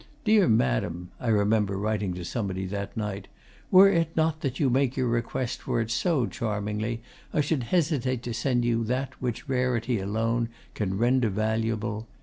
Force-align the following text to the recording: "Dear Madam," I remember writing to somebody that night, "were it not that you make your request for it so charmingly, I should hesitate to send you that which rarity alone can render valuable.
"Dear 0.25 0.47
Madam," 0.49 1.11
I 1.19 1.27
remember 1.27 1.77
writing 1.77 2.15
to 2.15 2.25
somebody 2.25 2.65
that 2.65 2.97
night, 2.97 3.27
"were 3.69 3.87
it 3.87 4.17
not 4.17 4.41
that 4.41 4.59
you 4.59 4.71
make 4.71 4.97
your 4.97 5.07
request 5.07 5.61
for 5.61 5.79
it 5.79 5.91
so 5.91 6.25
charmingly, 6.25 7.03
I 7.31 7.41
should 7.41 7.65
hesitate 7.65 8.23
to 8.23 8.33
send 8.33 8.65
you 8.65 8.83
that 8.85 9.21
which 9.21 9.47
rarity 9.47 9.99
alone 9.99 10.49
can 10.73 10.97
render 10.97 11.29
valuable. 11.29 12.07